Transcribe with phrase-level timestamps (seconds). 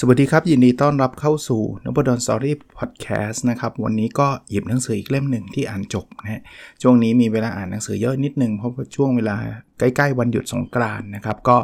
[0.00, 6.42] สวัสดีครับ ยินดีต้อนรับเข้าสู่นบดอนสตอรี่พอดแคสต์นะครับ วันนี้ก็หยิบหนังสืออีกเล่มหนึ่งที่อ่านจบนะฮะ
[6.82, 9.36] ช่วงนี้มีเวลาอ่านหนังสือเยอะนิดนึง เพราะช่วงเวลา
[9.78, 11.56] ใกล้ๆวันหยุดสงกรานนะครับ ก็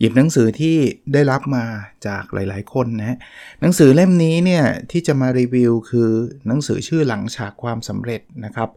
[0.00, 0.76] หยิบหนังสือที่
[1.12, 1.64] ได้รับมา
[2.06, 3.18] จากหลายๆคนนะฮะ
[3.60, 6.10] หนังสือเล่มนี้เนี่ยที่จะมารีวิวคือ
[6.46, 8.70] หนังสือชื่อหลังฉากความสำเร็จนะครับ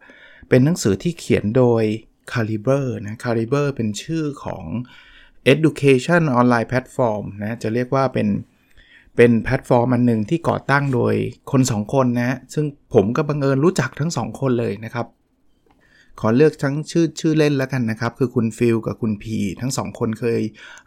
[0.49, 1.83] เป็นหนังสือที่เขียนโดย
[2.31, 4.63] Caliber นะ Caliber เป็นชื่อของ
[5.53, 8.29] education online platform นะจะเรียกว่าเป็น
[9.15, 11.13] เป็นแพลตฟอร์มอันหนึ่งที่ก่อตั้งโดย
[11.51, 15.07] คน 2 คนนะ ซึ่งผมก็บังเอิญรู้จักทั้ง 2 คนเลยนะครับ
[16.19, 20.41] ขอเลือกทั้งชื่อชื่อเล่นแล้วกันนะครับ คือคุณฟิลกับคุณพีทั้งสองคนเคย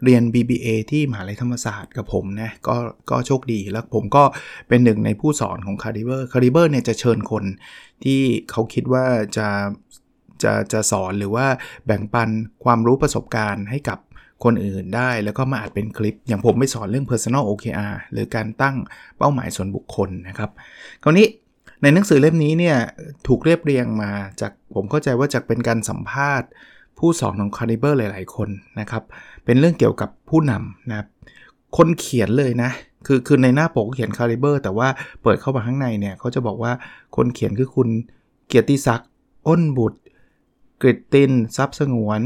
[0.05, 2.77] เรียน BBA ที่มหาลัยธรรมศาสตร์กับผมนะก็
[3.11, 4.25] ก็โชคดีแล้วผมก็
[4.69, 7.45] เป็นหนึ่งในผู้สอนของ c a ิเบอร์คาริเบอร์เนี่ยจะเชิญคน
[8.05, 8.21] ที่
[8.51, 9.05] เขาคิดว่า
[9.37, 9.49] จะ
[10.43, 11.47] จะจะสอนหรือว่า
[11.87, 12.29] แบ่งปัน
[12.65, 13.99] ความรู้ประสบการณ์ให้กับ
[14.45, 18.77] คนอื่นได้แล้วก็มาอัดเป็นคลิป อย่างผมไม่สอนเรื่อง personal OKR หรือการตั้ง
[19.19, 20.51] เป้าหมายส่วนบุคคลนะครับ
[21.03, 21.27] คราวนี้
[21.83, 22.77] ในหนังสือเล่มนี้เนี่ย
[23.27, 24.11] ถูกเรียบเรียงมา
[24.41, 26.49] จากผมเข้าใจว่าจะเป็นการสัมภาษณ์
[26.99, 28.49] ผู้สอนของคาริเบอร์หลาย ๆ คน
[28.81, 29.03] นะครับ
[29.45, 31.09] เป็นเรื่องเกี่ยวกับผู้นำนะครับ
[31.77, 32.71] คนเขียนเลยนะ
[33.07, 34.89] คือคือในหน้าปกเขียนคาริเบอร์แต่ว่า
[35.23, 36.73] เปิดเข้ามาข้างในเนี่ยเขาจะบอกว่า
[37.17, 37.89] คนเขียนคือคุณ
[38.47, 39.11] เกียรติศักดิ์
[39.47, 40.01] อ้นบุตร
[40.83, 42.21] กริตตินทรัพย์สงวน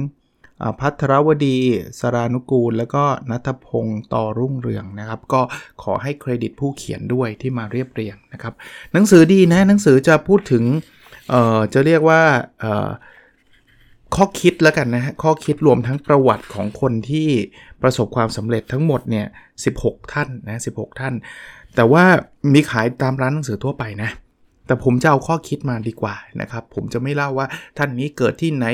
[0.81, 1.57] พัทรวดี
[2.01, 5.41] สรานุกูล แล้วก็นัทพงศ์ต่อรุ่งเรืองนะครับ ก็
[5.83, 8.55] ขอให้เครดิตผู้เขียนด้วยที่มาเรียบเรียงนะครับ
[8.93, 10.65] หนังสือดีนะหนังสือจะพูดถึง
[11.73, 12.23] จะเรียกว่า
[14.17, 17.29] ข้อคิดแล้วกันนะฮะข้อคิดรวมทั้งประวัติของคนที่
[17.83, 19.27] ประสบความสำเร็จทั้งหมดเนี่ย
[19.69, 21.15] 16 ท่านนะ16 ท่าน
[21.77, 22.05] แต่ว่า
[22.53, 24.11] มีขายตามร้านหนังสือทั่วไปนะ
[24.69, 27.47] แต่ผมจะเอาข้อคิดมาดีกว่านะครับ ผมจะไม่เล่าว่า
[27.79, 28.67] ท่านนี้เกิดที่ไหน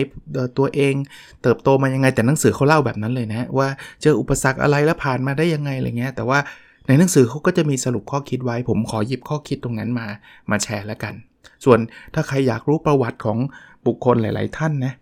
[0.59, 0.95] ตัวเอง
[1.43, 3.69] เติบโตมายังไงแต่หนังสือเขาเล่าแบบนั้นเลยนะ ว่า
[4.03, 6.39] เจออุปสรรคอะไรแล้วผ่านมาได้ยังไงอะไรเงี้ยแต่ว่า
[6.87, 10.07] ในหนังสือเขาก็จะมีสรุปข้อคิดไว้ ผมขอหยิบข้อคิดตรงนั้นมา
[10.51, 11.15] มาแชร์แล้วกัน
[11.65, 11.79] ส่วน
[12.15, 13.39] ถ้าใครอยากรู้ประวัติของ
[13.87, 14.95] บุคคลหลาย ๆ ท่านนะ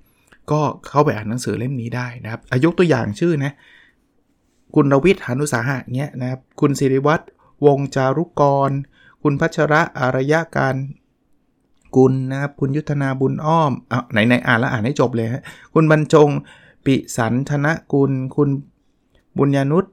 [0.51, 3.53] ก็เข้าไปอ่านหนังสือเล่มนี้ได้นะครับอายกตัวอย่างชื่อนะ
[4.75, 7.25] คุณรวิทย์หานุสาหะเงี้ยนะครับคุณสิริวัตร
[7.67, 8.71] วงจารุกร
[9.23, 10.77] คุณพัชระอารยะการ
[11.97, 15.43] กุลนะครับคุณยุทธนาบุญอ้อมอะไหนไหนอ่านแล้วอ่านให้จบเลยฮะ
[15.75, 16.29] คุณบรรจง
[16.87, 18.49] ปิสันธนกุล คุณ
[19.39, 19.85] บุญญานุษ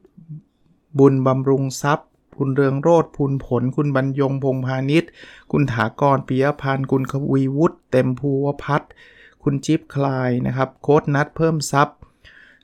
[1.00, 2.07] บุญบำรุงทรัพย์
[2.38, 5.09] คุณเรืองโรธพูนผล คุณบรรยงพงพาณิชย์
[5.51, 8.91] คุณถากรปิยพันธ์คุณควีวุฒิเต็มภูวพัฒน์
[9.44, 11.97] คุณจิ๊บคลายนะครับ โค้ดนัดเพิ่มทรัพย์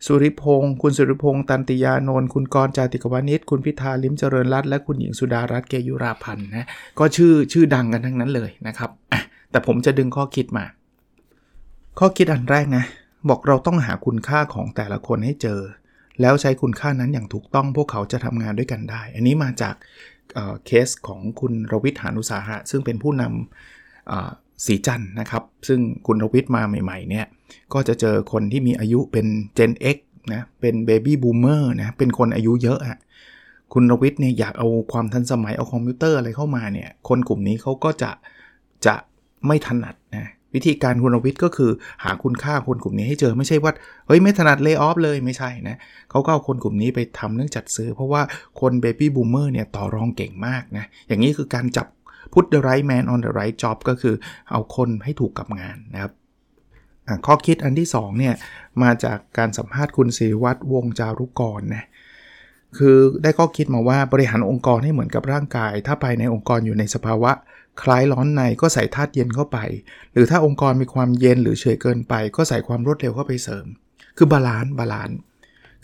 [0.06, 6.68] สุริพงศ์คุณสุริพงศ์ตันติยานนท์คุณกรจาติกวานิชคุณพิธาลิมเจริญรัตน์และคุณหญิงสุดารัตน์เกยุราพันธ์นะ
[7.00, 8.90] ก็ชื่อชื่อดังกันทั้งนั้นเลยนะครับ
[9.52, 10.66] แต่ผมจะดึงข้อคิดมา
[12.00, 12.84] ข้อคิดอันแรกนะ
[13.30, 15.60] บอกเราต้องหาคุณค่าของแต่ละคนให้เจอ
[16.22, 19.76] แล้วใช้คุณค่านั้นอย่างถูกต้องพวกเขาจะทำงานด้วยกันได้ อันนี้มาจาก
[20.66, 27.26] เคสของคุณรวิศ หาญอุตสาหะ ซึ่งเป็นผู้นำ ศรีจันทร์นะครับ ซึ่งคุณรวิศมาใหม่ๆเนี่ย
[27.74, 29.26] ก็จะเจอคนที่มีอายุเป็น
[29.58, 29.98] Gen X
[30.34, 32.98] นะเป็น baby boomer นะเป็นคนอายุเยอะอะ
[33.74, 38.12] คุณรวิทย์เนี่ยอยากเอาความทันสมัยเอาคอมพิวเตอร์อะไรเข้ามาเนี่ยคนกลุ่มนี้เขาก็จะ
[38.86, 38.96] จะ
[39.48, 41.72] ไม่ถนัดนะวิธีการคุณรวิทย์ก็คือ
[42.04, 43.72] หาคุณค่าคนกลุ่มนี้ให้เจอไม่ใช่ว่า
[44.08, 45.76] เฮ้ยไม่ถนัดเลิกออฟเลยไม่ใช่นะ
[46.12, 48.22] เขาก็เอาคนกลุ่มนี้ไปทำเรื่องจัดซื้อ เพราะว่า
[48.60, 51.88] คนเบบี้บูมเมอร์เนี่ยต่อรองเก่งมากนะอย่างนี้คือการจับ
[52.34, 54.16] put the right man on the right job ก็คือ
[54.52, 56.14] เอาคนให้ถูกกับงานนะครับ
[57.26, 58.36] ข้อคิดอันที่2เนี่ย
[58.84, 61.86] มาจากการสัมภาษณ์คุณศิริวัตรวงจารุกรนะ
[62.78, 67.32] คือได้ข้อคิดมาว่าบริหารองค์กรให้เหมือนกับร่างกาย ถ้าภายในองค์กรอยู่ในสภาวะ
[67.82, 69.58] คล้ายร้อนในก็ใส่ธาตุเย็นเข้าไป
[70.14, 73.66] หรือถ้าองค์กรมีความเย็นหรือเฉยเกินไป ก็ใส่ความรวดเร็วเข้าไปเสริม
[74.18, 75.18] คือ balance balance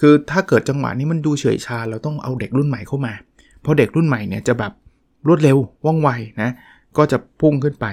[0.01, 3.13] คือถ้าเกิดจังหวะนี้มันดูเฉยชาเราต้องเอาเด็กรุ่นใหม่เข้ามา
[3.61, 4.73] เพราะเด็กรุ่นใหม่เนี่ยจะแบบ
[5.27, 6.09] รวดเร็วว่องไว
[6.41, 6.51] นะ
[6.97, 7.85] ก็จะพุ่งขึ้นไป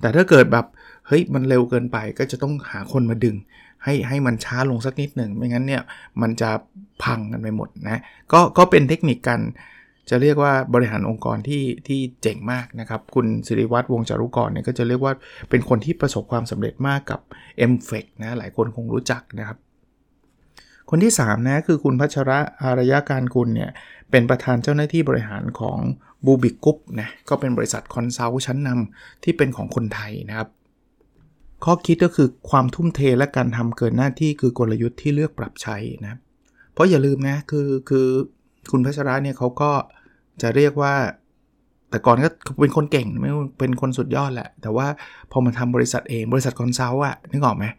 [0.00, 0.66] แต่ถ้าเกิดแบบ
[1.06, 3.36] เฮ้ยมันเร็วเกินไปก็จะต้องหาคนมาดึง
[3.84, 5.82] ให้ให้มันช้าลงสักนิดหนึ่งไม่งั้นเนี่ย
[6.22, 6.50] มันจะ
[7.02, 8.00] พังกันไปหมดนะ
[8.32, 9.40] ก็ก็เป็นเทคนิคกัน
[10.10, 15.12] จะเรียกว่าบริหารองค์กรที่ที่เจ๋งมากนะครับ คุณศิริวัฒน์ วงศ์จารุกรเนี่ยก็จะเรียกว่า
[15.50, 17.20] เป็นคนที่ประสบความสำเร็จมากกับ
[17.72, 19.58] m f e c นะหลายคนคงรู้จักนะครับ
[20.90, 23.70] คนที่3นะคือคุณพัชระอารยาการกุลเนี่ย
[24.10, 25.78] เป็นประธานเจ้าหน้าที่บริหารของ
[26.26, 30.48] Bluebik Group นะก็เป็นบริษัท consult ชั้นนำที่เป็นของคนไทยนะครับ
[31.64, 36.18] ข้อคิดก็คือความทุ่มเทและการทำเกินหน้าที่คือกลยุทธ์ที่เลือกปรับใช้นะ
[36.72, 38.06] เพราะอย่าลืมนะคือคือ
[38.70, 39.70] คุณพัชระเนี่ยเขาก็
[40.42, 40.94] จะเรียกว่า
[41.90, 42.28] แต่ก่อนก็
[42.60, 44.86] เป็นคนเก่งไม่เป็นคนสุดยอดแหละ แต่ว่า
[45.30, 47.74] พอมาทำบริษัทเองบริษัท consult อะนึกออกไหมเ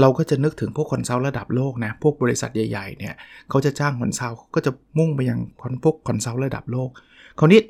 [0.00, 3.14] เราก็จะนึกถึงพวก consult ระดับโลกนะ พวกบริษัทใหญ่ๆเนี่ย
[3.50, 6.90] เขาจะจ้าง consult ก็จะมุ่งไปยังคนพวก consult ระดับโลก
[7.38, 7.60] คราวนี้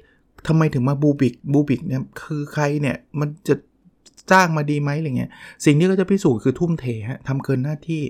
[0.47, 3.55] ทำไมถึงมา Bluebik Bluebik เนี่ยคือใครเนี่ยมันจะ
[4.33, 5.31] จ้างมาดีไหมอะไรเงี้ย
[5.65, 8.03] สิ่งที่เขาจะพิสูจน์คือทุ่มเทฮะทำเกินหน้าที่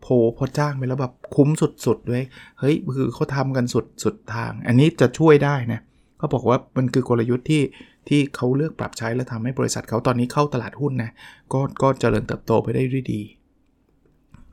[0.00, 0.06] โผ
[0.36, 1.48] พอจ้างไปแล้วแบบคุ้ม
[1.86, 2.22] สุดๆด้วย
[2.58, 7.62] เฮ้ยคือเขาทำกันสุดสุดทาง อันนี้จะช่วยได้นะเขาบอกว่ามันคือกลยุทธ์ที่
[8.08, 11.10] ที่เขาเลือกปรับใช้และทำให้บริษัทเขาตอนนี้เข้าตลาดหุ้นนะ
[11.52, 13.22] ก็ก็เจริญเติบโตไปได้ด้วยดี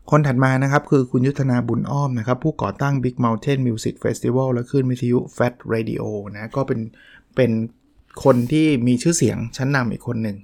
[0.10, 6.04] คนถัดมานะครับคือคุณยุทธนาบุญอ้อมนะครับ ผู้ก่อตั้ง Big Mountain Music Festival และคลื่นวิทยุ Fat Radio
[6.36, 6.80] นะก็เป็น
[7.36, 7.52] เป็น
[8.24, 10.38] คนที่มีชื่อเสียงชั้นนำอีกคนหนึ่ง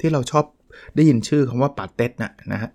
[0.00, 0.44] ที่เราชอบ
[0.94, 2.70] ได้ยินชื่อคำว่าปาเต็ดนะนะฮะ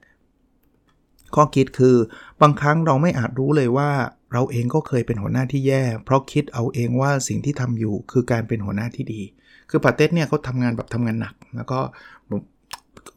[1.36, 1.95] ข้อคิดคือ
[2.42, 3.89] บางครั้งเราไม่อาจรู้เลยว่า
[4.33, 9.22] เราเองก็เคยเป็นหัวหน้าที่แย่ เพราะคิดเอาเองว่าสิ่งที่ทำอยู่คือการเป็นหัวหน้าที่ดี
[9.69, 11.80] คือปาเต็ดเนี่ยเขาทำงานแบบทำงานหนัก แล้วก็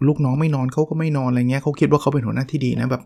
[0.07, 3.03] ลูกน้องไม่นอนเขาก็ไม่นอนอะไรเงี้ยเขาคิดว่าเขาเป็นหัวหน้าที่ดีนะแบบ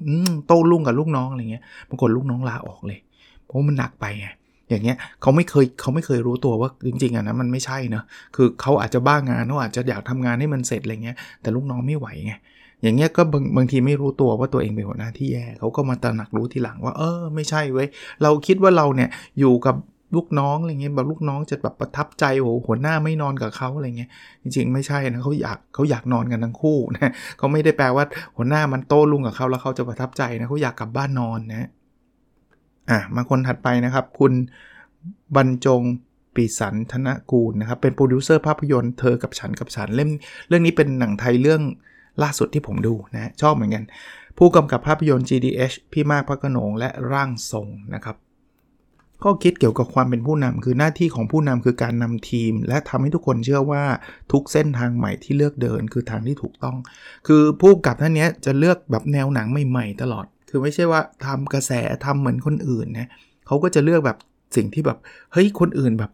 [0.46, 2.99] โต้รุ่งกับลูกน้องอะไรเงี้ยบางคนลูกน้องลาออกเลย
[3.44, 4.28] เพราะมันหนักไปไง
[4.70, 8.02] อย่างเงี้ยเขาไม่เคยเขาไม่เคยรู้ตัวว่าจริงๆอะนะมันไม่ใช่เนะ
[8.37, 12.32] คือเขาอาจจะบ้างงานเขาอาจจะอยากทำงานให้มันเสร็จอะไรเงี้ยแต่ลูกน้องไม่ไหวไง
[12.82, 17.88] อย่างเงี้ยก็บางบางทีไม่รู้ตัวว่าตัวเองเป็นหัวหน้าที่แย่เขาก็มาตระหนักรู้ทีหลังว่าเออไม่ใช่เว้ย
[18.22, 19.08] เราคิดว่าเราเนี่ย
[19.38, 19.76] อยู่กับ
[20.16, 24.10] ลูกน้องอะไรเงี้ยแบบลูกน้องจะแบบประทับใจโอ้หัวหน้าไม่นอนกับเขาอะไรเงี้ย
[24.42, 28.04] จริงๆไม่ใช่นะเขาอยากเขาอยากนอนกันทั้งคู่นะเขาไม่ได้แปลว่า
[28.36, 31.69] หัวหน้ามันโต้ลุงกับเขาแล้วเขาจะประทับใจนะเขาอยากกลับบ้านนอนนะ
[32.90, 34.32] อะมาคนถัดไปนะครับ คุณ
[35.36, 35.82] บรรจง
[36.34, 40.10] ปีสันธนกูลนะครับเป็นโปรดิวเซอร์ภาพยนตร์เธอกับฉันกับฉันเล่ม
[40.48, 41.62] เรื่องนี้เป็นหนังไทยเรื่อง
[42.23, 43.85] ล่าสุดที่ผมดูนะชอบเหมือนกัน
[44.38, 48.17] ผู้กำกับภาพยนตร์ GDH พี่มากพระกนงและร่างทรงนะครับ
[49.23, 53.85] ข้อคิดเกี่ยวกับความเป็นผู้นำคือหน้าที่ของผู้นำคือการนำทีม และทำให้ทุกคนเชื่อว่า
[54.32, 56.76] ทุกเส้นทางใหม่ที่เลือกเดินคือทางที่ถูกต้อง
[57.26, 61.73] คือผู้กับท่านนี้จะเลือกแบบแนวหนังใหม่ๆตลอด คือไม่ใช่ว่าทำกระแส
[62.05, 63.09] ทำเหมือนคนอื่นนะ
[63.47, 64.19] เขาก็จะเลือกแบบ
[64.56, 64.99] สิ่งที่แบบ
[65.32, 66.11] เฮ้ยคนอื่นแบบ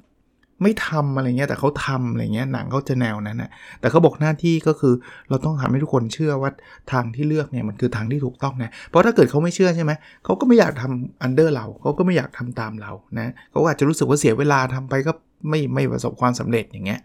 [0.62, 4.94] ไม่ทำอะไรเงี้ยแต่เขาทำอะไรเงี้ยหนังเขาจะแนวนั้นนะแต่เขาบอกหน้าที่ก็คือ
[5.28, 6.50] เราต้องทำให้ทุกคนเชื่อว่า
[6.92, 9.92] ทางที่เลือกเนี่ยมันคือทางที่ถูกต้องนะเพราะถ้าเกิดเขาไม่เชื่อใช่ไหม
[10.24, 15.12] เขาก็ไม่อยากทำอันเดอร์เราเขาก็ไม่อยากทำตามเรานะเขาอาจจะรู้สึกว่าเสียเวลาทำไปก็
[15.48, 17.00] ไม่ไม่ประสบความสำเร็จอย่างเงี้ย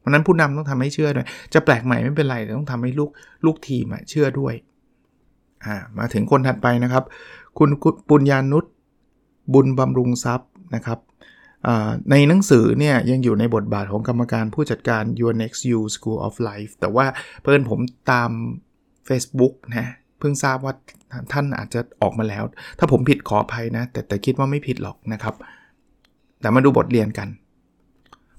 [0.00, 3.10] เพราะนั้นผู้นำต้องทำให้เชื่อด้วยจะแปลกใหม่ไม่เป็นไรแต่ต้องทำให้ลูก
[3.44, 4.54] ลูกทีมเชื่อด้วย
[5.64, 7.04] อ่ามาถึงคนถัดไปนะครับ
[7.58, 7.70] คุณ
[8.08, 8.64] ปุญญานุษ
[9.54, 10.98] บุญบำรุงทรัพย์นะครับ
[12.10, 17.06] ในหนังสือเนี่ยยังอยู่ในบทบาทของกรรมการผู้จัดการ Your Next You School of Life แต่ว่า
[17.40, 17.80] เพื่อนผม
[18.12, 18.30] ตาม
[19.08, 19.86] Facebook นะ
[20.18, 20.74] เพิ่งทราบว่า
[21.32, 22.44] ท่านอาจจะออกมาแล้ว
[22.78, 25.34] ถ้าผมผิดขออภัยนะ แต่แต่คิดว่าไม่ผิดหรอกนะครับ
[26.40, 27.28] แต่มาดูบทเรียนกัน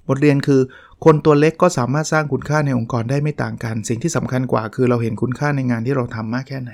[0.10, 0.62] บทเรียนคือ
[1.06, 6.72] คนตัวเล็กก็สามารถสร้างคุณค่าในองค์กรได้ไม่ต่างกัน สิ่งที่สำคัญกว่าคือเราเห็นคุณค่าในงานที่เราทำมากแค่ไหน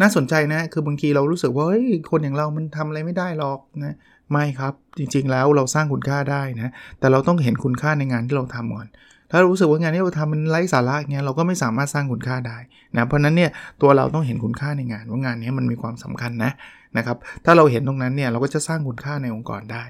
[0.00, 3.94] น่าสนใจนะ คือบางทีเรารู้สึกว่าเฮ้ยคนอย่างเรามันทำอะไรไม่ได้หรอกนะ
[4.32, 8.88] ไม่ครับ จริง ๆ แล้วเราสร้างคุณค่าได้นะ แต่เราต้องเห็นคุณค่าในงานที่เราทำก่อน
[9.30, 12.58] ถ้ารู้สึกว่างานที่เราทำมันไร้สาระเงี้ยเราก็ไม่สามารถสร้างคุณค่าได้
[12.96, 13.50] นะ เพราะนั้นเนี่ย
[13.82, 16.52] ตัวเราต้องเห็นคุณค่าในงาน ว่างานนี้มันมีความสำคัญนะ
[16.96, 19.84] นะครับ ถ้าเราเห็นตรงนั้นเนี่ยเราก็จะสร้างคุณค่าในองค์กรได้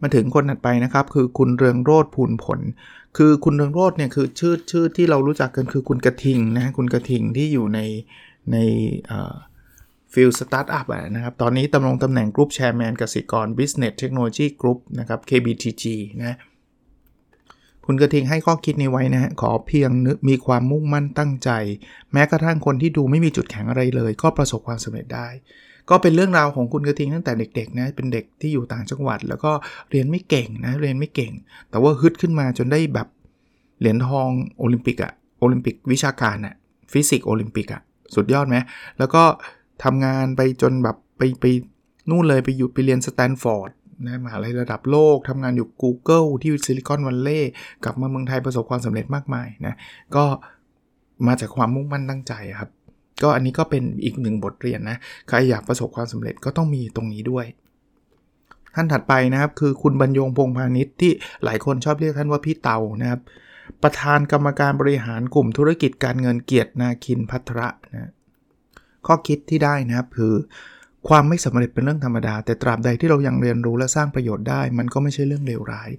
[0.00, 2.60] มาถึงคนถัดไปนะครับ คือคุณเรืองโรจน์ พูนผล
[3.16, 7.80] คือคุณเรืองโรจน์เนี่ยคือชื่อชื่อที่เรารู้จักกันคือคุณกระทิงนะคุณกระทิงที่อยู่ใน
[8.52, 8.56] ใน
[10.14, 15.84] field สตาร์ทอัพนะครับ ตอนนี้ตำแหน่งตำแหน่ง Group Chairman กสิกร Business Technology Group นะครับ KBTG
[16.20, 16.36] นะ
[17.86, 19.90] คุณกระทิงให้ข้อคิดนี้ไว้นะฮะ ขอเพียง
[20.28, 21.50] มีความมุ่งมั่นตั้งใจ
[22.12, 25.28] แม้กระทั่งคนที่ดูไม่มีจุดแข็งอะไรเลย ก็ประสบความสำเร็จได้
[25.90, 29.52] ก็เป็นเรื่องราวของคุณกระทิงตั้งแต่เด็กๆนะ เป็นเด็กที่อยู่ต่างจังหวัด แล้วก็
[29.90, 31.32] เรียนไม่เก่งนะ เรียนไม่เก่ง
[31.70, 33.08] แต่ว่าฮึดขึ้นมาจนได้แบบ
[33.78, 36.54] เหรียญทองโอลิมปิกอะโอลิมปิกวิชาการอะ
[36.92, 37.80] ฟิสิกส์โอลิมปิกอะ
[38.14, 38.56] สุดยอดไหม
[38.98, 39.22] แล้วก็
[39.84, 41.44] ทำงานไปจนแบบไปไป
[42.10, 43.70] นู่นเลยไปอยู่ไปเรียนสแตนฟอร์ด
[44.06, 47.52] นะมหาลัยระดับโลกทำงานอยู่ Google ที่ Silicon Valley
[47.84, 49.74] กลับมาเมืองไทยประสบความสำเร็จมากมายนะ
[50.16, 50.24] ก็
[51.26, 52.70] มาจากความมุ่งมั่นตั้งใจครับ
[53.22, 54.96] ก็อันนี้ก็เป็นอีกหนึ่งบทเรียนนะ
[55.28, 57.46] ใครอยากประสบความสำเร็จก็ต้องมีตรงนี้ด้วย
[58.74, 61.12] ท่านถัดไปนะครับคือคุณบรรยงพงพาณิชย์ที่
[61.44, 63.20] หลายคนชอบเรียกท่านว่าพี่เตานะครับ
[63.82, 68.10] ประธานกรรมการบริหารกลุ่มธุรกิจการเงินเกียรตินาคินพัทระนะ
[69.06, 70.34] ข้อคิดที่ได้นะครับคือ
[71.08, 75.90] ความไม่สำเร็จเป็นเรื่องธรรมดา แต่ตราบใดที่เรายังเรียนรู้และสร้างประโยชน์ได้ มันก็ไม่ใช่เรื่องเลวร้าย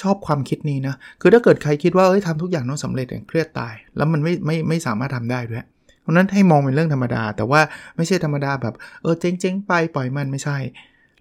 [0.00, 5.64] ชอบความคิดนี้นะ คือถ้าเกิดใครคิดว่าเอ้ยทำทุกอย่างต้องสำเร็จอย่างเครียดตาย แล้วมันไม่ไม่ไม่สามารถทำได้ด้วย
[6.00, 7.60] เพราะนั้นให้มองเป็นเรื่องธรรมดา แต่ว่า
[7.96, 10.56] ไม่ใช่ธรรมดาแบบเออเจ๊งๆไปปล่อยมันไม่ใช่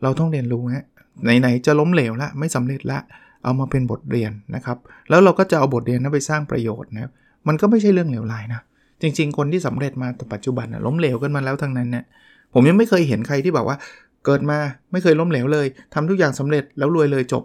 [0.03, 0.85] เราต้องเรียนรู้ฮะ
[1.23, 2.99] ไหนๆจะล้มเหลวละไม่สำเร็จละ
[3.43, 4.77] เอามาเป็นบทเรียนนะครับ
[5.09, 7.11] แล้วเราก็จะเอาบทเรียนนั้นไปสร้างประโยชน์นะครับ
[7.47, 8.61] มันก็ไม่ใช่เรื่องเหลวไหลนะ
[9.01, 12.05] จริง ๆ คนที่สำเร็จมาแต่ปัจจุบันนะล้มเหลวกันมาแล้วทั้งนั้นเนะ
[12.53, 13.77] ผมยังไม่เคยเห็นใครที่แบอกว่า
[14.25, 14.57] เกิดมา
[14.91, 17.43] ไม่เคยล้มเหลวเลยทำทุกอย่างสำเร็จแล้วรวยเลยจบ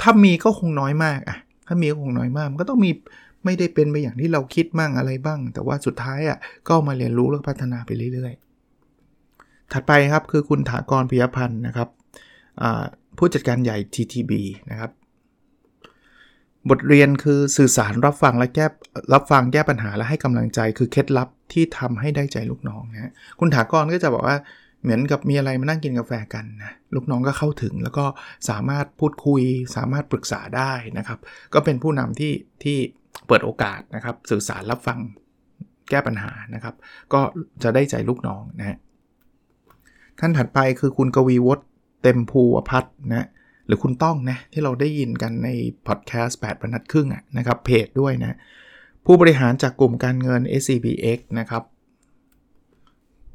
[0.00, 2.90] ถ้ามีก็คงน้อยมากอะถ้ามีก็คงน้อยมากมันก็ต้องมี
[3.44, 6.38] ไม่ได้เป็นไปอย่างที่เราคิดมั่งอะไรบ้าง แต่ว่าสุดท้ายอะ่ะ
[6.68, 11.88] ก็มาเรียนรู้แล้วพัฒนาไปเรื่อยๆ ถัดไปครับคือคุณถากรพิยพันธ์นะครับ
[13.18, 14.32] ผู้จัดการใหญ่ TTB
[14.70, 14.90] นะครับ
[16.70, 18.66] บทเรียนคือสื่อสารรับฟังและแก้
[19.14, 24.36] รับฟังแก้ปัญหาและให้กำลังใจคือเคล็ดลับที่ทำให้ได้ใจลูกน้องนะคุณถากรก็จะบอกว่า
[24.82, 28.04] เหมือนกับมีอะไรมานั่งกินกาแฟกันนะลูกน้องก็เข้าถึงแล้วก็
[28.48, 29.42] สามารถพูดคุย
[29.76, 31.18] สามารถปรึกษาได้นะครับ
[31.54, 32.32] ก็เป็นผู้นำที่
[32.64, 32.78] ที่
[33.26, 34.98] เปิดโอกาสนะครับ สื่อสารรับฟัง
[35.90, 36.74] แก้ปัญหานะครับ
[37.12, 37.20] ก็
[37.62, 38.78] จะได้ใจลูกน้องนะ
[40.20, 41.60] ท่านถัดไปคือคุณกวีวต
[42.02, 43.26] เต็มภูวพัฒนะ
[43.66, 45.48] หรือคุณต้องนะที่เราได้ยินกันใน
[45.86, 48.36] พอดแคสต์8บรรทัดครึ่งนะครับเพจด้วยนะ
[49.04, 51.62] ผู้บริหารจากกลุ่มการเงิน SCBX นะครับ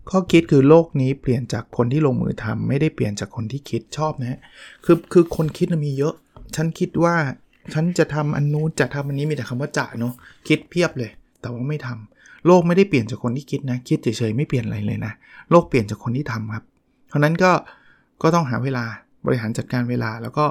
[0.10, 4.40] ข้อคิดคือโลกนี้เปลี่ยนจากคนที่ลงมือทำไม่ได้เปลี่ยนจากคนที่คิดชอบนะ
[4.86, 6.16] คือคือคนคิดมีเยอะ
[6.56, 7.16] ฉันคิดว่า
[7.74, 10.14] ฉันจะทำอันนู้นจะทำอันนี้มีแต่คำว่าจะเนาะ
[10.48, 11.12] คิดเพียบเลย
[11.42, 15.14] แต่ว่าไม่ทำโลกไม่ได้เปลี่ยนจากคนที่คิดนะ คิดเฉยๆไม่เปลี่ยนอะไรเลยนะ
[15.52, 16.64] โลกเปลี่ยนจากคนที่ทำครับ
[17.08, 17.52] เพราะนั้นก็
[18.22, 18.86] ก็ต้องหาเวลา
[19.26, 20.46] บริหารจัดการเวลาแล้วก็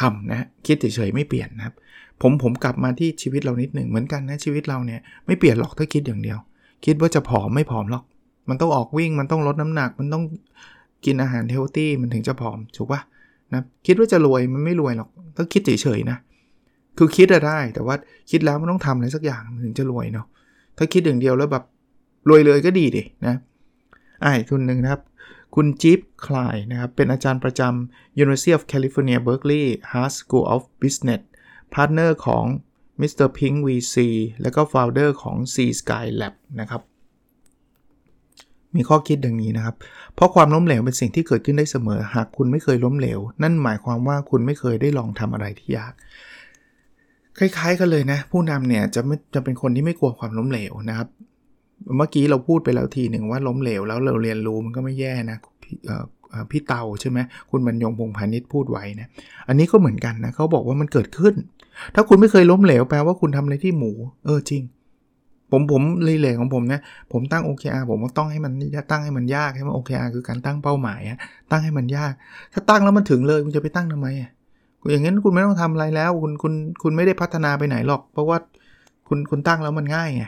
[0.00, 1.74] ทำนะคิดเฉยๆไม่เปลี่ยนนะครับ
[2.22, 6.38] ผมผมกลับมาที่ชีวิตเรานิดหนึ่งเหมือนกันนะชีวิตเราเนี่ยไม่เปลี่ยนหรอกถ้าคิดอย่างเดียว
[6.84, 8.04] คิดว่าจะผอมไม่ผอมหรอก
[8.48, 10.22] มันต้องออกวิ่งมันต้องลดน้ำหนัก มันต้อง
[11.04, 13.00] กินอาหารเฮลตี้มันถึงจะผอมถูกปะ
[13.52, 16.18] นะคิดว่าจะรวยมันไม่รวยหรอกต้องคิดเฉยๆนะ
[16.98, 17.94] คือคิดอะได้แต่ว่า
[18.30, 20.26] คิดแล้วมันต้องทำอะไรสักอย่างถึงจะรวยเนาะ
[20.76, 21.64] ถ้าคิดอย่างเดียวแล้วแบบ
[22.28, 23.34] รวยเลยก็ดีดินะ
[24.22, 25.00] ไอ้คุณหนึ่งนะครับ
[25.54, 31.22] คุณจิ๊บคลายนะครับ เป็นอาจารย์ประจำ University of California Berkeley Haas School of Business
[31.74, 32.44] partner ของ
[33.00, 33.28] Mr.
[33.38, 33.96] Pink VC
[34.42, 36.82] แล้วก็ founder ของ C Sky Lab นะครับ
[38.76, 39.76] มีข้อคิดดังนี้นะครับ
[40.14, 45.92] เพราะความล้มเหลวเป็นสิ่งที่เกิดขึ้นได้เสมอ หากคุณไม่เคยล้มเหลว นั่นหมายความว่าคุณไม่เคยได้ลองทำอะไรที่ยาก
[47.38, 51.08] คล้ายๆกันเลยนะ ผู้นำเนี่ยจะไม่จะเป็นคนที่ไม่กลัวความล้มเหลวนะครับ
[51.96, 55.38] เมื่อกี้เราพูดไปแล้วทีหนึ่งว่าล้มเหลวแล้วเราเรียนรู้มันก็ไม่แย่นะ
[56.50, 57.18] พี่เตาใช่ไหม
[57.50, 59.08] คุณบรรยงพงพาณิชย์พูดไว้นะ
[59.48, 61.34] อันนี้ก็เหมือนกันนะเขาบอกว่ามันเกิดขึ้น
[61.94, 63.92] ถ้าคุณไม่เคยล้มเหลวแปลว่าคุณทำอะไรที่หมู
[64.24, 64.62] เออจริง
[65.52, 66.80] ผมผมรีเลย์ของผมนะ
[67.12, 68.52] ผมตั้ง OKR ผมก็ต้องให้มัน
[68.90, 71.00] ตั้งให้มันยากให้มัน OKR คือการตั้งเป้าหมาย
[71.50, 72.12] ตั้งให้มันยาก
[72.52, 74.08] ถ้าตั้งแล้วมันถึงเลยคุณจะไปตั้งทำไม
[74.90, 78.36] อย่างนั้นคุณไม่ต้องทำอะไรแล้ว คุณคุณคุณไม่ได้พัฒนาไปไหนหรอก เพราะว่า
[79.08, 80.24] คุณคุณตั้งแล้วมันง่ายไง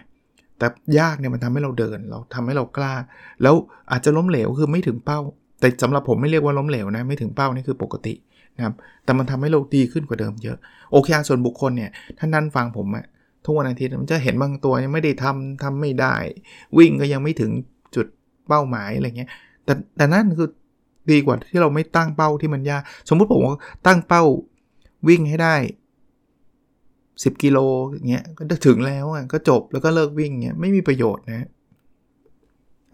[0.62, 2.95] แต่ยากเนี่ยมันทำให้เราเดิน เราทำให้เรากล้า
[3.42, 3.54] แล้ว
[3.90, 5.21] อาจจะล้มเหลวคือไม่ถึงเป้า
[5.61, 8.14] แต่สำหรับผมไม่เรียกว่าล้มเหลวนะ ไม่ถึงเป้านี่คือปกติ
[8.57, 10.57] นะครับ แต่มันทำให้เราดีขึ้นกว่าเดิมเยอะ
[10.92, 13.04] โอเคส่วนบุคคลเนี่ย ท่านนั่นฟังผมอะ
[13.45, 16.14] ทุกวันอาทิตย์มันจะเห็นบางตัวยังไม่ได้ทำทำไม่ได้
[16.78, 17.50] วิ่งก็ยังไม่ถึง
[17.95, 18.07] จุด
[18.49, 19.31] เป้าหมายอะไรเงี้ย
[19.64, 20.49] แต่แต่นั่นคือ
[21.11, 23.42] ดีกว่าที่เราไม่ตั้งเป้าที่มันยาก สมมุติผม
[23.87, 24.23] ตั้งเป้า
[25.09, 25.54] วิ่งให้ได้
[27.14, 27.59] 10 กิโล
[27.90, 31.49] อย่างเงี้ยก็ถึงแล้วอะก็จบแล้วก็เลิกวิ่งเงี้ยไม่มีประโยชน์นะ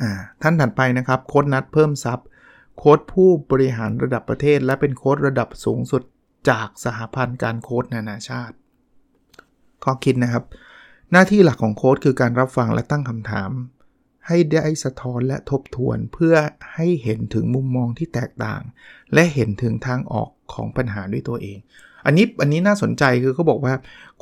[0.01, 0.11] อ่า
[0.43, 2.27] ท่านถัดไปนะครับโค้ดนัดเพิ่มทรัพย์
[2.79, 6.03] โค้ดผู้บริหารระดับประเทศ และเป็นโค้ดระดับสูงสุด
[6.51, 8.57] จากสหพันธ์การโค้ดนานาชาติ
[9.85, 10.45] ข้อคิดนะครับ
[11.13, 13.51] หน้าที่หลักของโค้ดคือการรับฟังและตั้งคำถาม
[14.27, 16.35] ให้ได้สะท้อนและทบทวนเพื่อ
[16.75, 18.63] ให้เห็นถึงมุมมองที่แตกต่าง
[19.15, 21.59] และเห็นถึงทางออกของปัญหาด้วยตัวเอง
[22.07, 23.75] อันนี้อันนี้น่าสนใจคือเขาบอกว่า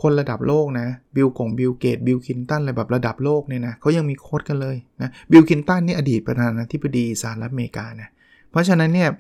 [0.03, 8.09] คนระดับโลกนะบิลกงบิลเกตส์บิลคลินตันอะไรแบบระดับโลกเนี่ยนะเขายังมีโค้ชกันเลยนะบิลคลินตันนี่อดีตประธานาธิบดีสหรัฐอเมริกานะ
[8.51, 9.11] เพราะฉะนั้นเนี่ย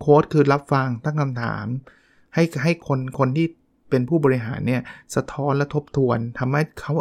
[0.00, 1.66] โค้ชคือรับฟังตั้งคำถาม
[2.34, 3.46] ให้ให้คนคนที่
[3.90, 4.82] เป็นผู้บริหารเนี่ย
[5.14, 6.92] สะท้อนและทบทวนทำให้เขา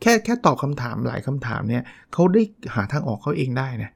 [0.00, 2.42] แค่แค่ตอบคำถามหลายคำถามเนี่ยเขาได้
[2.74, 3.92] หาทางออกเขาเองได้นะเ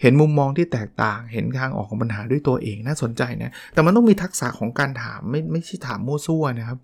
[0.00, 6.78] เห็นมุมมองที่แตกต่าง เห็นทางออกของปัญหาด้วยตัวเองน่าสนใจนะ แต่มันต้องมีทักษะของการถามไม่ไม่ใช่ถามมั่วซั่วนะครับ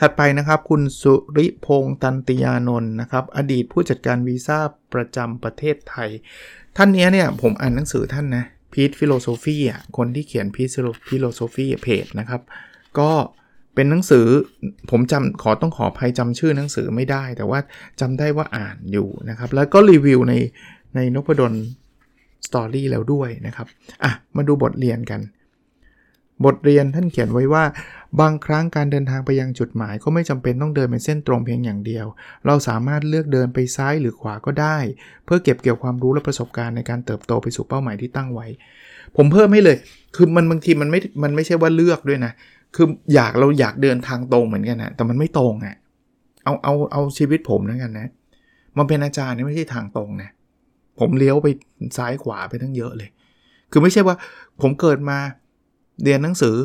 [0.00, 4.58] ถัดไปนะครับคุณสุริพงษ์ตันติยานนท์นะครับ อดีตผู้จัดการวีซ่า
[4.94, 6.08] ประจำประเทศไทย
[6.76, 10.68] ท่านนี้เนี่ยผมอ่านหนังสือท่านนะ Pete Philosophy อะคนที่เขียน Pete
[11.08, 12.40] Philosophy เพจนะครับ
[12.98, 13.10] ก็
[13.74, 14.26] เป็นหนังสือ
[14.90, 17.60] ผมจำขอต้องขออภัยจำชื่อหนังสือไม่ได้ แต่ว่า
[18.00, 20.34] จำได้ว่าอ่านอยู่นะครับ แล้วก็รีวิวใน
[20.94, 21.52] ในนพดล
[22.46, 23.66] สตอรี่แล้วด้วยนะครับ
[24.04, 25.20] อะมาดูบทเรียนกัน
[26.44, 27.64] บทเรียนท่านเขียนไว้ว่า
[28.20, 32.06] บางครั้งการเดินทางไปยังจุดหมาย ก็ไม่จำเป็นต้องเดินเป็นเส้นตรงเพียงอย่างเดียว
[32.46, 34.76] เราสามารถเลือกเดินไปซ้ายหรือขวาก็ได้
[35.24, 38.46] เพื่อเก็บเกี่ยวความรู้และประสบการณ์ในการเติบโตไปสู่เป้าหมายที่ตั้งไว้
[39.16, 39.76] ผมเพิ่มให้เลย
[40.16, 42.32] คือมันบางทีมันไม่มันไม่ใช่ว่าเลือกด้วยนะ
[42.76, 45.76] คืออยากเราอยากเดินทางตรงเหมือนกันนะแต่มันไม่ตรงอะ่ะ
[46.44, 48.06] เอาเอาเอาชีวิตผมแล้วกันนะ
[48.78, 50.30] มันเป็นอาจารย์นี่ไม่ใช่ทางตรงนะ
[50.98, 51.48] ผมเลี้ยวไป
[51.98, 53.10] ซ้ายขวาไปทั้งเยอะเลย
[53.70, 54.16] คือไม่ใช่ว่า
[54.60, 55.18] ผมเกิดมา
[56.02, 56.56] เรียนหนังสือ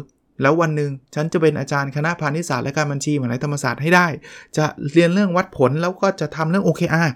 [0.42, 4.08] แล้ววันหนึ่งฉันจะเป็นอาจารย์คณะพาณิชยศาสตร์และการบัญชีมหาวิทยาลัยธรรมศาสตร์ให้ได้
[4.58, 7.10] จะเรียนเรื่องวัดผลแล้วก็จะทำเรื่อง OKR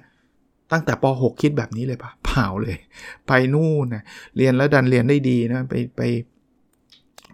[0.72, 2.78] ตั้งแต่ป .6 คิดแบบนี้เลยปะเผาเลย
[3.28, 4.04] ไปนู่นนะ
[4.38, 6.02] เรียนแล้วดันเรียนได้ดีนะไปไป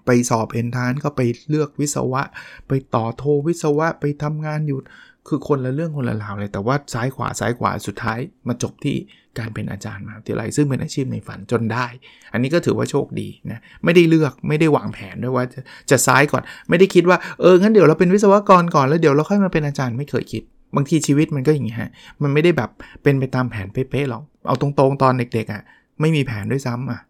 [0.06, 2.22] ไปสอบเอนทานก็ไปเลือกวิศวะ
[2.68, 4.80] ไปต่อโทวิศวะไปทำงานอยู่
[5.28, 8.98] คือคนละเรื่องคนละราวเลย แต่ว่าซ้ายขวาซ้ายขวาสุดท้ายมาจบที่
[9.40, 11.86] การเป็นอาจารย์มาวิทยาลัยซึ่งเป็นอาชีพในฝันจนได้
[12.34, 15.60] อันนี้ก็ถือว่าโชคดีนะ ไม่ได้เลือกไม่ได้วางแผนด้วยว่าจะ
[15.90, 20.44] จะซ้ายก่อน ไม่ได้คิดว่าเอองั้นเดี๋ยวเราเป็นวิศวกรก่อนแล้วเดี๋ยวเราค่อยมาเป็นอาจารย์ไม่เคยคิด
[20.76, 21.90] บางทีชีวิตมันก็อย่างนี้ฮะ
[22.22, 22.70] มันไม่ได้แบบ
[23.04, 25.62] เป็นไปตามแผนเป๊ะๆหรอกเอาตรงๆ ตอนเด็กๆอะ่ะ
[26.00, 27.02] ไม่มีแผนด้วยซ้ำอะ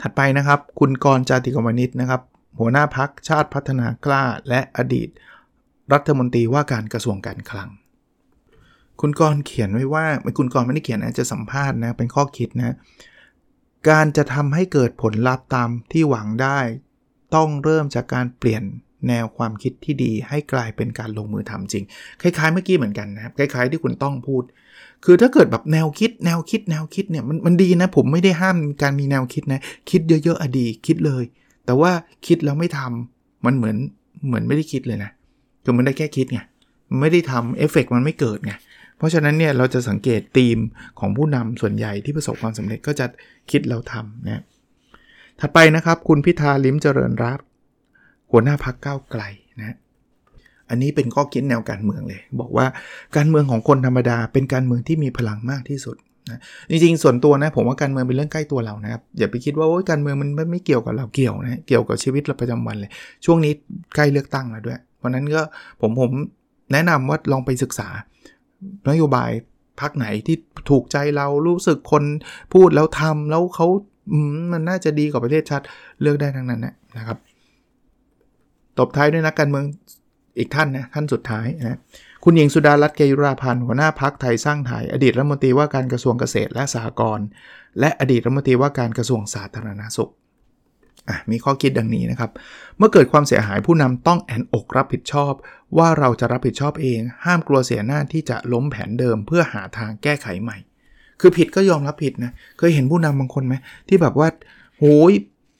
[0.00, 2.20] ถัดไปนะครับ คุณกรจาติกวณิชนะครับ
[2.58, 5.08] หัวหน้าพักชาติพัฒนากล้าและอดีต
[5.92, 7.70] รัฐมนตรีว่าการกระทรวงการคลัง
[9.00, 12.76] คุณกรเขียนไว้ว่าไม่คุณกรไม่ได้เขียนนะจะสัมภาษณ์นะเป็นข้อคิดนะ
[13.88, 16.58] การจะทำให้เกิดผลลัพธ์ตามที่หวังได้
[17.34, 18.62] ต้องเริ่มจากการเปลี่ยน
[19.08, 21.84] แนวความคิดที่ดี ให้กลายเป็นการลงมือทำจริง
[22.22, 24.42] คล้ายๆเมื่อกี้เหมือนกันนะครับคล้าย ๆ ที่คุณต้องพูด
[25.04, 29.60] คือถ้าเกิดแบบแนวคิด แนวคิด แนวคิดเนี่ยมันมันดีนะ ผมไม่ได้ห้ามการมีแนวคิดนะ
[29.90, 31.24] คิดเยอะๆอะดีคิดเลย
[31.66, 31.92] แต่ว่า
[32.26, 33.76] คิดแล้วไม่ทำมันเหมือน
[34.26, 35.10] เหมือนไม่ได้คิดเลยนะ
[35.64, 36.40] คือมันได้แค่คิดไง
[37.00, 38.52] ไม่ได้ทำเอฟเฟกมันไม่เกิดไง
[38.98, 40.58] เพราะฉะนั้นเนี่ยเราจะสังเกตธีม
[41.00, 43.06] ของผู้นำส่วนใหญ่ที่ประสบความสำเร็จก็จะ
[43.50, 44.42] คิดแล้วทำนะ
[45.40, 47.46] ถัดไปนะครับคุณพิธาลิ้มเจริญรัตน์
[48.30, 49.22] หัวหน้าพักก้าวไกล
[49.58, 49.76] นะ
[50.70, 52.66] อันนี้เป็นข้อคิดแนวการเมืองเลย บอกว่า
[53.16, 55.96] การเมืองของคนธรรมดา เป็นการเมืองที่มีพลังมากที่สุด
[56.30, 62.90] นะจริงๆ ส่วนตัวนะผมว่าการเมืองเป็นเรื่องใกล้ตัวเรานะครับอย่าไปคิดว่าโอ้ยการเมืองมันไม่เกี่ยวกับเราเกี่ยวนะเกี่ยวกับชีวิตเราประจำวันเลย
[63.24, 63.52] ช่วงนี้
[63.94, 65.42] ใกล้เลือกตั้งแล้วด้วย เพราะนั้นก็
[65.80, 66.10] ผมผม
[66.72, 67.88] แนะนำว่าลองไปศึกษา
[68.90, 69.30] นโยบาย
[69.80, 70.36] พักไหนที่
[70.70, 72.04] ถูกใจเรารู้สึกคน
[72.52, 73.66] พูดแล้วทำแล้วเขา
[74.52, 75.64] มันน่าจะดีกว่าประเทศชาติ
[76.00, 76.60] เลือกได้ทั้งนั้น
[76.96, 77.18] นะครับ
[78.78, 79.64] ตบท้ายด้วยนักการเมือง
[80.38, 81.78] อีกท่านนะท่านสุดท้ายนะ
[82.24, 87.26] คุณหญิงสุดารัตน์เกยุราพันธ์หัวหน้าพักไทยสร้างไทยอดีตรัฐมนตรีว่าการกระทรวงเกษตรและสหกรณ์
[87.80, 90.12] และอดีตรัฐมนตรีว่าการกระทรวงสาธารณาสุข
[91.30, 92.30] มีข้อคิดดังนี้นะครับ
[92.78, 95.32] เมื่อเกิดความเสียหายผู้นำต้องแอนอกรับผิดชอบ
[95.78, 100.58] ว่าเราจะรับผิดชอบเอง ห้ามกลัวเสียหน้าที่จะล้มแผนเดิมเพื่อหาทางแก้ไขใหม่
[101.20, 103.54] คือผิดก็ยอมรับผิดนะเคยเห็นผู้นำบางคนไหม
[103.88, 104.28] ที่แบบว่า
[104.78, 105.12] โหย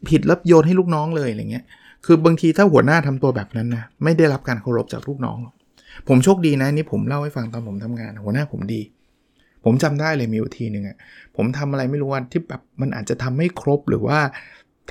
[0.08, 1.64] ผิดแล้วโยนให้ลูกน้องเลยอะไรเงี้ย
[2.06, 5.38] คือบางทีถ้าหัวหน้าทำตัวแบบนั้นนะไม่ได้รับการเคารพจากลูกน้อง
[6.08, 8.80] ผมโชคดีนะนี่ผมเล่าให้ฟังตอนผมทำงาน หัวหน้าผมดี
[9.64, 10.96] ผมจำได้เลยมีอยู่ทีหนึ่งอะ่ะ
[11.36, 14.18] ผมทำอะไรไม่รู้ว่าที่แบบมันอาจจะทำไม่ครบหรือว่า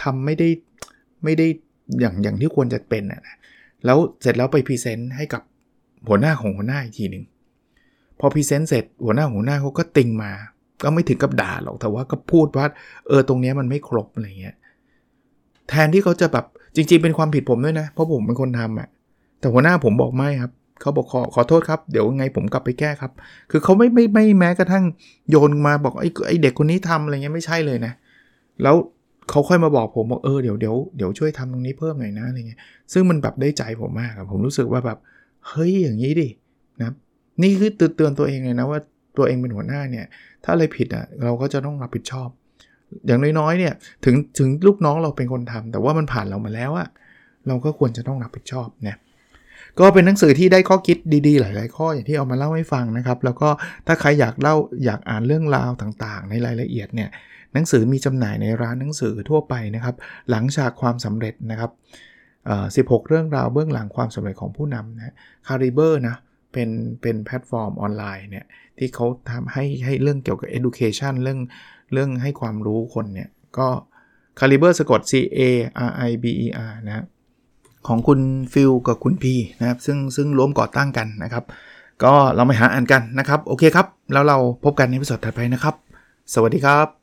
[0.01, 0.49] ทำไม่ได้
[1.23, 1.47] ไม่ได้
[1.99, 3.35] อย่างอย่างที่ควรจะเป็นอะนะ
[3.85, 5.41] แล้วเสร็จแล้วไป present ให้กับ
[6.07, 7.23] หัวหน้าของหัวหน้าอีกทีหนึ่ง
[8.19, 10.31] พอ present เสร็จหัวหน้าหัวหน้าเขาก็ติงมา
[10.83, 12.65] ก็ไม่ถึงกับด่าหรอกแต่ว่าก็พูดว่า
[13.07, 14.55] เออตรงนี้มันไม่ครบอะไรเงี้ย
[15.69, 18.87] แทนที่เขาจะแบบจริง ๆ เป็นความผิดผมด้วยนะ เพราะผมเป็นคนทำอะ่ะ
[19.39, 20.51] แต่หัวหน้าผมบอกไม่ครับ
[20.81, 23.11] เขาบอกขอขอโทษครับ เดี๋ยวไงผมกลับไปแก้ครับ
[23.51, 24.83] คือเขาไม่ไม่ไม่แม้กระทั่ง
[25.29, 27.93] โยนมาบอกไอ้ไอเด็กคนนี้ทำอะไรเงี้ยไม่ใช่เลยนะ
[28.61, 28.75] แล้ว
[29.29, 32.59] เขาค่อยมาบอกผมบอกเออเดี๋ยวเดี๋ยวเดี๋ยวช่วยทำตรงนี้เพิ่มหน่อยนะอะไรเงี้ย
[32.93, 34.97] ซึ่งมันแบบได้ใจผมมากครับผมรู้สึกว่าแบบ
[35.49, 36.27] เฮ้ยอย่างนี้ดิ
[36.81, 36.91] นะ
[37.43, 38.79] นี่คือเตือนตัวเองเลยนะว่า
[39.17, 40.05] ตัวเองเป็นหัวหน้าเนี่ย
[40.43, 42.29] ถ้าอะไรผิดอะเราก็จะต้องรับผิดชอบ
[43.07, 43.73] อย่างน้อยๆเนี่ย
[44.05, 46.87] ถึงถึงลูกน้องเราเป็นคนทำแต่ว่ามันผ่านเรามาแล้วอะ
[47.47, 48.95] เราก็ควรจะต้องรับผิดชอบนะ
[49.79, 53.49] ก็เป็นหนังสือที่ได้ข้อคิดดีๆ หลาย ๆ ข้ออย่างที่เอามาเล่าให้ฟังนะครับ แล้วก็
[53.87, 54.55] ถ้าใครอยากเล่า
[54.85, 57.09] อยากอ่านเรื่องราวต่างๆ ในรายละเอียดเนี่ย
[57.53, 59.95] หนังสือมีจำหน่ายในร้านหนังสือทั่วไปนะครับ
[60.31, 61.71] หลังฉากความสำเร็จนะครับ
[62.89, 65.13] 16 เรื่องราวเบื้องหลังความสำเร็จของผู้นำนะ
[65.47, 66.15] CARIBER นะ
[66.53, 66.69] เป็น
[67.01, 68.45] เป็นแพลตฟอร์มออนไลน์เนี่ย
[68.77, 71.39] ที่เขาทำให้ให้เรื่องเกี่ยวกับ education เรื่อง
[71.93, 73.67] เรื่องให้ความรู้คนเนี่ยก็
[74.39, 75.39] CARIBER สะกด C A
[75.89, 77.05] R I B E R นะ
[77.87, 78.19] ของคุณ
[78.53, 81.43] ฟิลกับคุณพีนะครับซึ่งซึ่งร่วมก่อตั้งกันนะครับ
[82.03, 85.75] ก็เราไปหาอ่านกันนะครับ โอเคครับ แล้วเราพบกันในพิสดถัดไปนะครับ
[86.33, 87.02] สวัสดีครับ